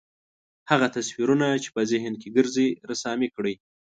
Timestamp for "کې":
2.21-2.33